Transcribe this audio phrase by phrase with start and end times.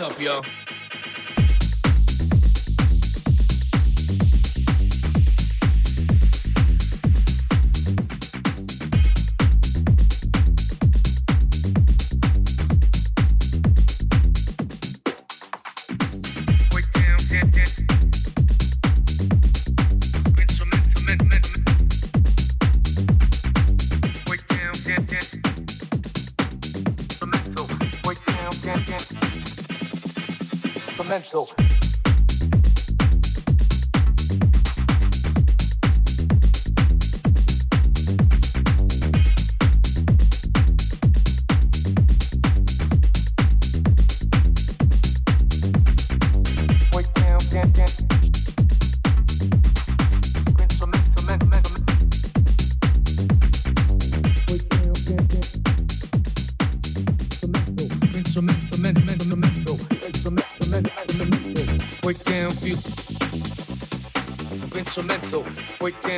[0.00, 0.44] up, y'all.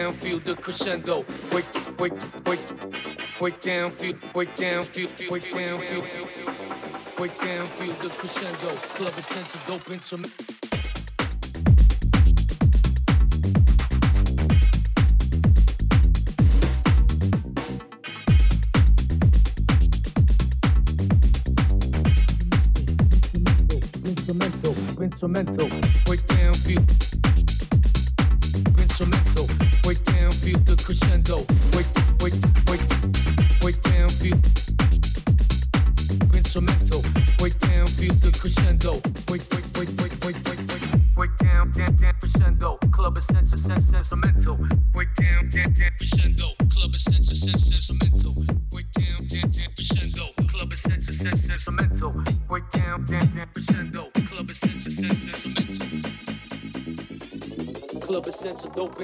[0.08, 1.24] down, feel the crescendo.
[1.50, 2.12] Break, break,
[2.44, 2.60] break,
[3.38, 6.04] break down, feel, break down, feel, break down, feel,
[7.16, 8.74] break down, feel the crescendo.
[8.96, 10.47] Club is sent to dope instrument.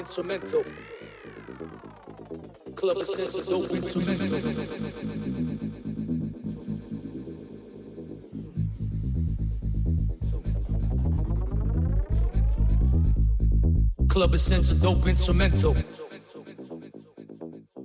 [0.05, 0.63] instrumental.
[2.77, 4.55] Club sense dope instrumental.
[14.09, 15.77] Club Essential Dope Instrumental.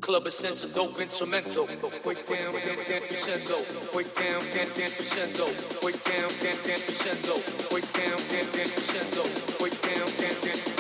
[0.02, 1.66] Club Essential Dope Instrumental.
[2.04, 3.58] Break down, down, down, crescendo.
[3.94, 5.46] Break down, down, down, crescendo.
[5.82, 7.36] Break down, down, down, crescendo.
[7.70, 9.24] Break down, down, down, crescendo.
[9.60, 10.79] Break down, down, down.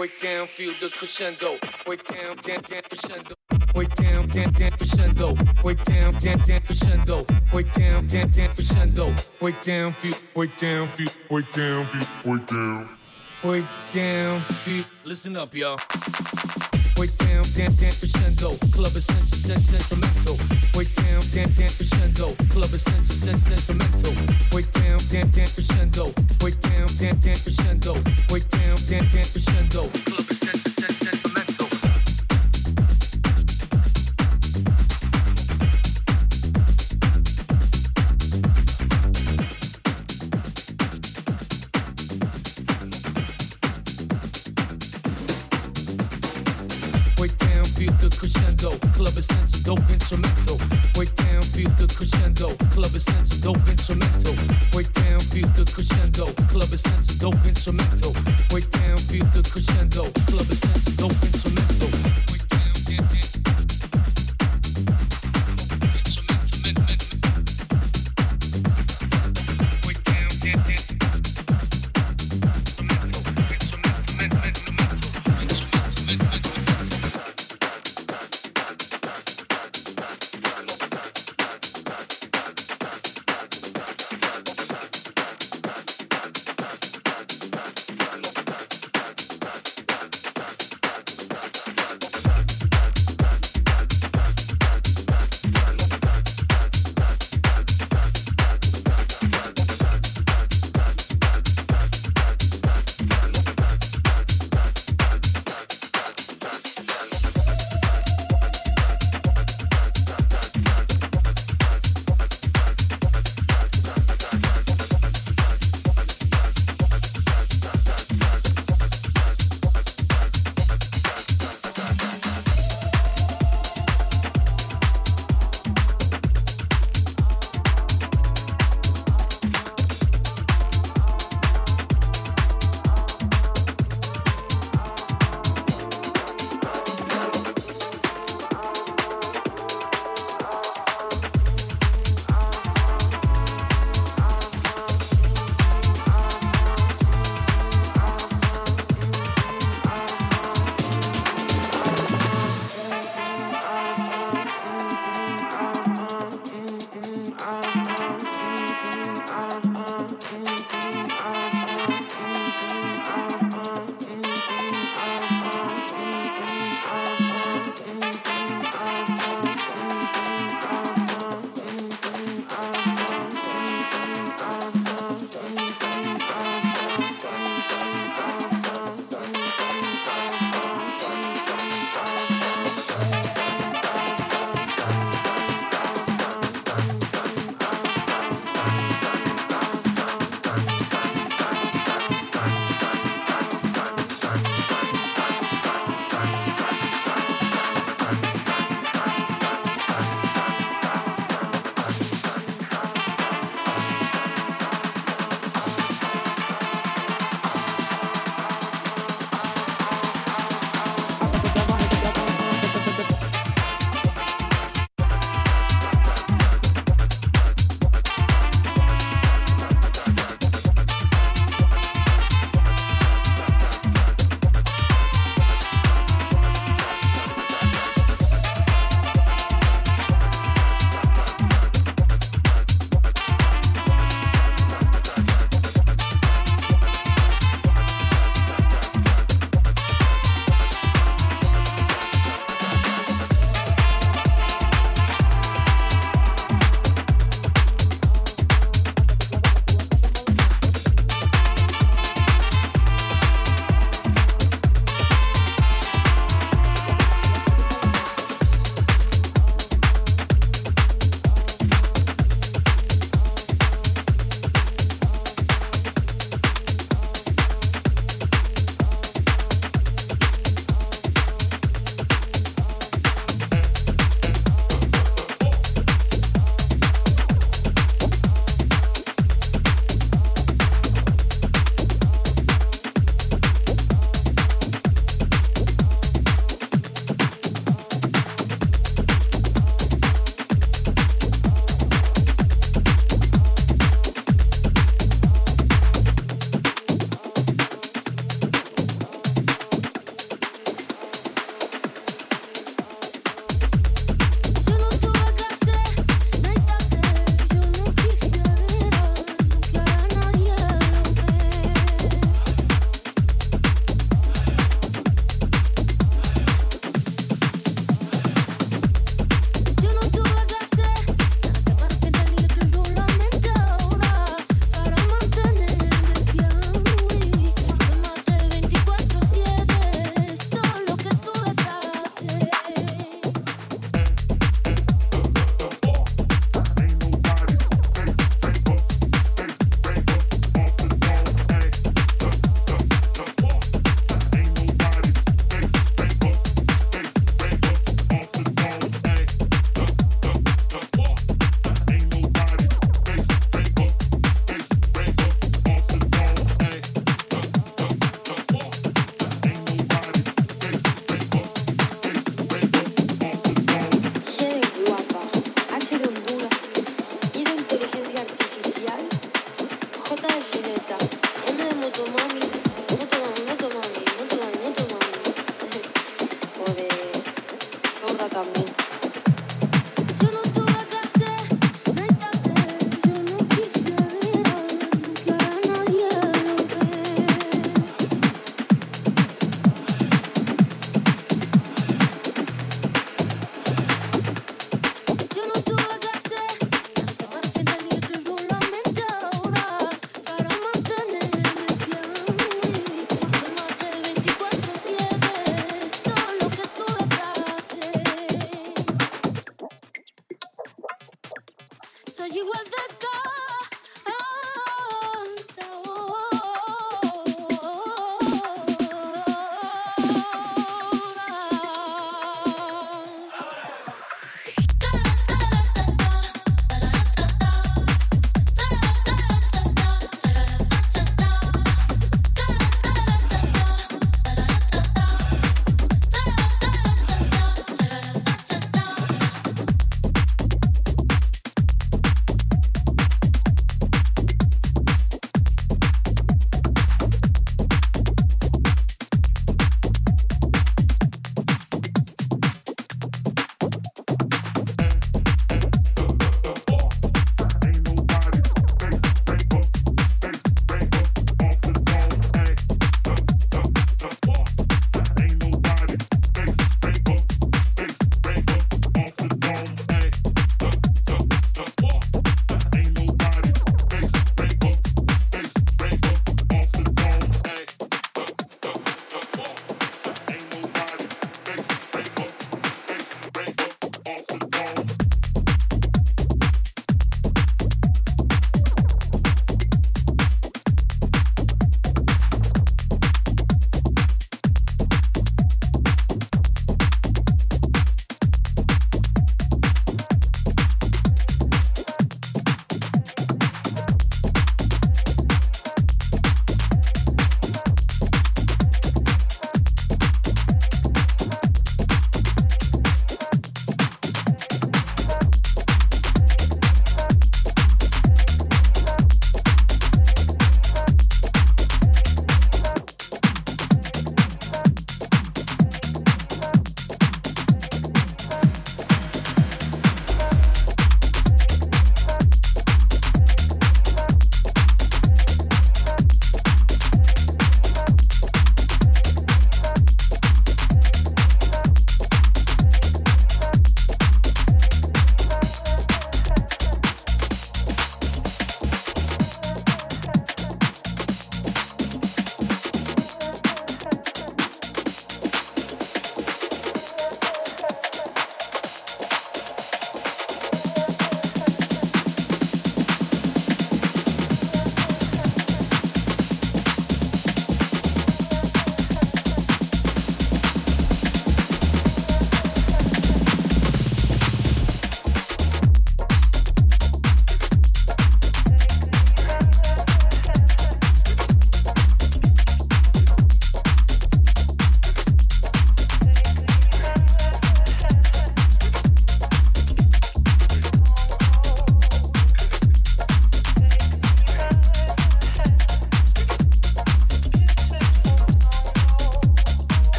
[0.00, 3.34] Break down, feel the crescendo, break down, down, down, crescendo.
[3.74, 5.36] Break down, down, down, crescendo.
[5.60, 7.26] Break down, down, down, crescendo.
[9.38, 12.88] Break down, feel, break down, feel, break down, feel, break down.
[13.42, 14.84] Break down, feel.
[15.04, 15.78] Listen up, y'all.
[17.00, 18.56] Break down, down, down, crescendo.
[18.72, 20.36] Club essential, sense, sentimental.
[20.74, 22.34] Break down, down, down, crescendo.
[22.50, 24.12] Club essential, sense, sentimental.
[24.50, 26.12] Break down, down, down, crescendo.
[26.40, 27.94] Break down, down, down, crescendo.
[28.28, 29.88] Break down, down, down, crescendo.
[30.04, 31.19] Club essential, sense, sentimental.
[48.94, 50.58] Club essential, dope instrumental.
[50.94, 52.54] Break down, feel the crescendo.
[52.74, 54.34] Club essential, dope instrumental.
[54.72, 56.26] Break down, feel the crescendo.
[56.48, 58.12] Club essential, dope instrumental.
[58.48, 60.10] Break down, feel the crescendo.
[60.28, 61.90] Club essential, dope instrumental.
[62.28, 63.16] Break down, down.
[63.16, 63.39] Instrumental,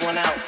[0.00, 0.47] Sending this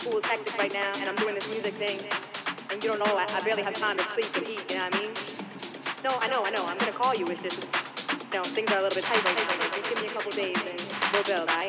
[0.00, 1.98] Cool tactic right now, and I'm doing this music thing,
[2.70, 4.94] and you don't know, I, barely have time to sleep and eat, you know what
[4.94, 5.12] I mean?
[6.02, 7.68] No, I know, I know, I'm gonna call you, it's just,
[8.32, 9.76] you know, things are a little bit tight right now.
[9.76, 10.80] Just give me a couple days and
[11.12, 11.67] we'll build, right?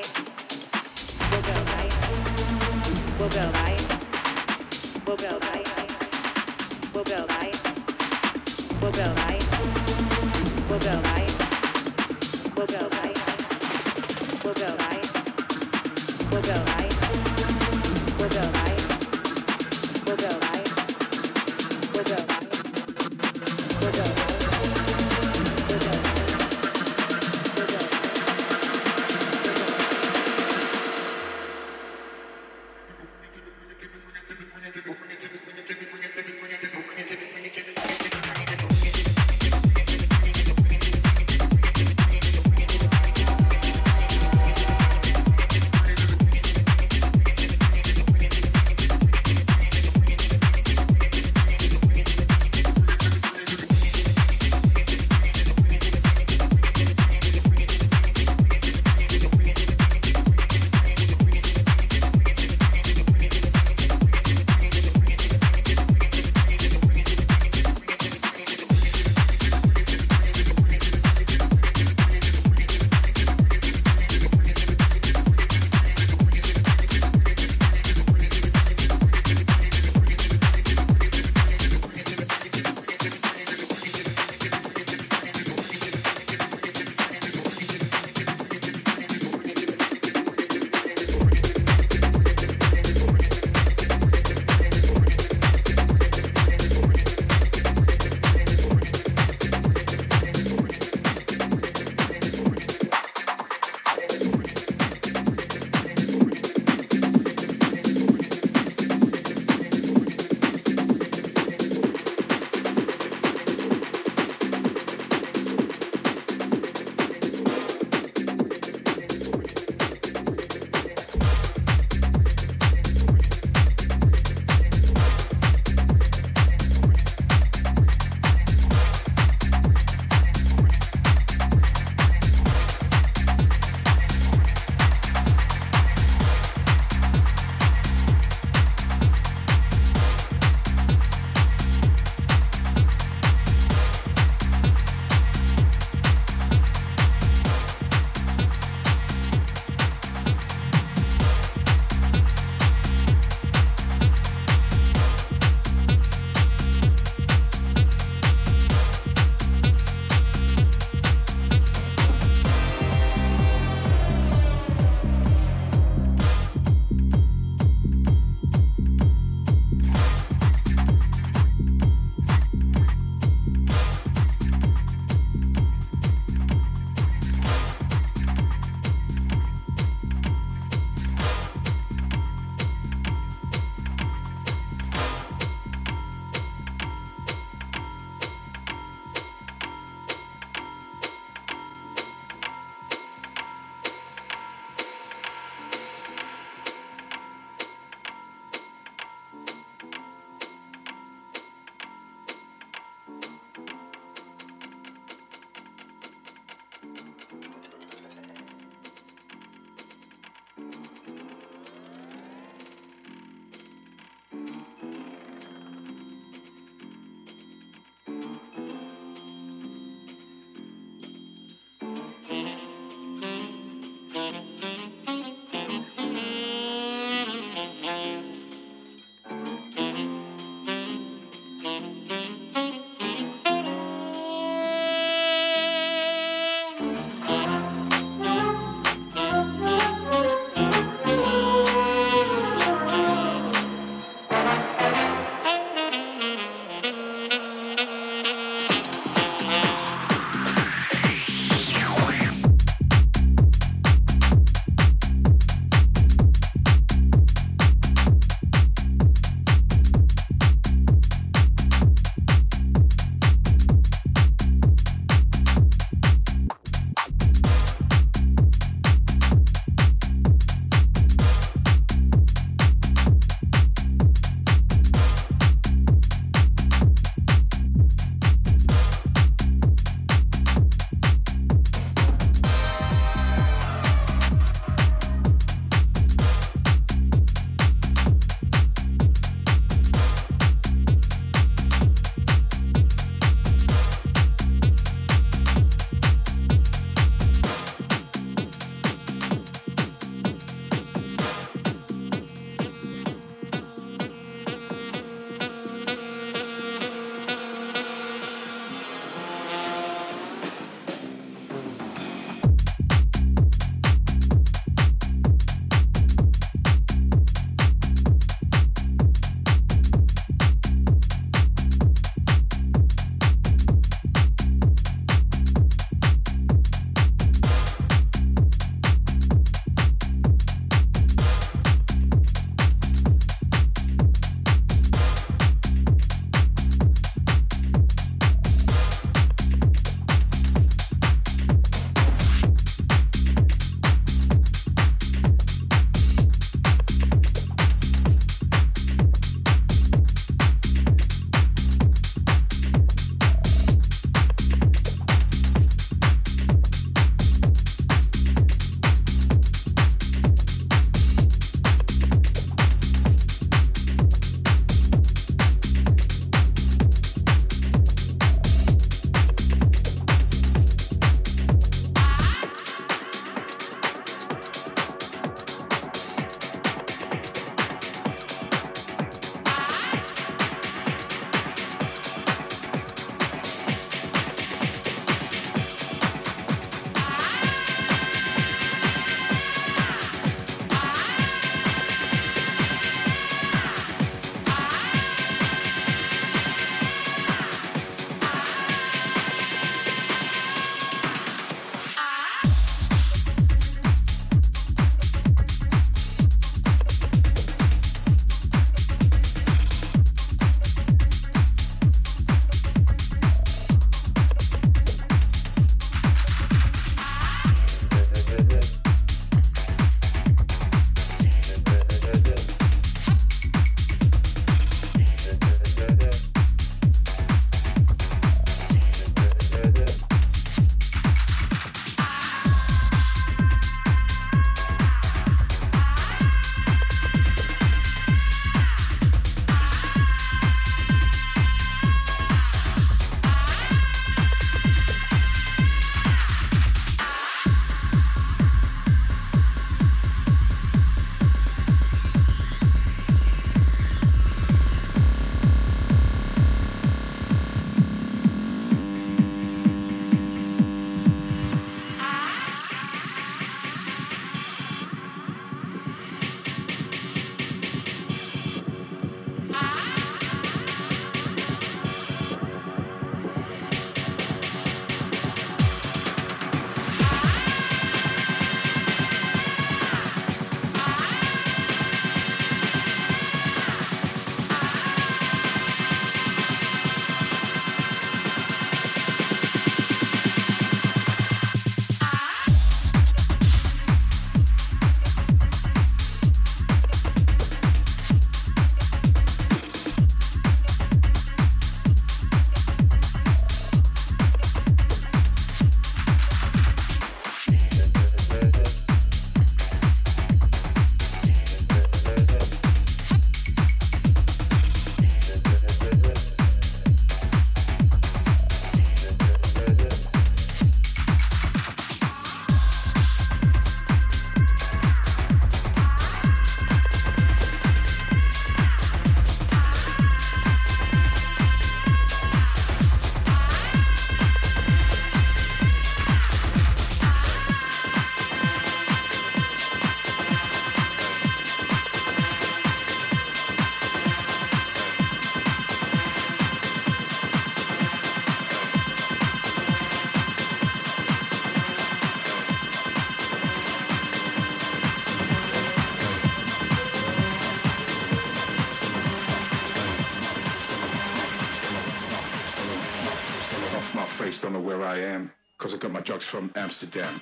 [566.30, 567.22] from Amsterdam.